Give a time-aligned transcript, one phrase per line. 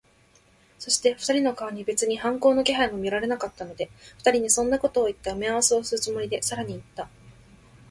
[0.79, 7.07] そして、二人の顔に別に反抗の気配も見られなかったので、二人にそんなことをいった埋合せをするつもりで、さらにいった。